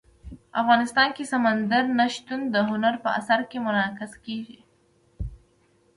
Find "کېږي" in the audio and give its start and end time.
4.25-4.59